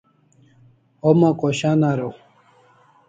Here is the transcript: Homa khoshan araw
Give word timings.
Homa 1.03 1.29
khoshan 1.39 1.81
araw 1.91 2.13